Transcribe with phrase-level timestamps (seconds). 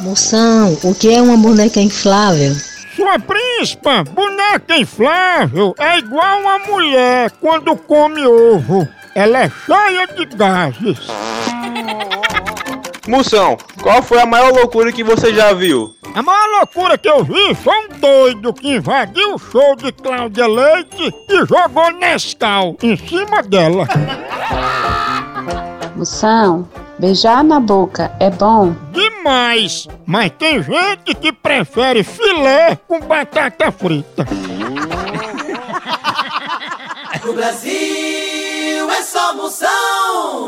[0.00, 2.54] Moção, o que é uma boneca inflável?
[2.94, 8.86] Sua príncipa, boneca inflável é igual uma mulher quando come ovo.
[9.16, 11.08] Ela é cheia de gases.
[13.08, 15.92] Moção, qual foi a maior loucura que você já viu?
[16.14, 20.46] A maior loucura que eu vi foi um doido que invadiu o show de Cláudia
[20.46, 23.88] Leite e jogou Nescau em cima dela.
[25.96, 28.74] Moção, beijar na boca é bom?
[28.92, 29.86] Demais!
[30.06, 34.26] Mas tem gente que prefere filé com batata frita.
[37.24, 40.47] No Brasil é só moção.